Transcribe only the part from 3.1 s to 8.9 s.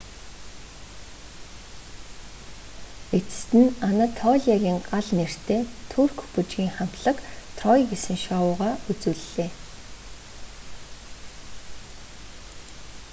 эцэст нь анатолиагийн гал нэртэй турк бүжгийн хамтлаг трой гэсэн шоугаа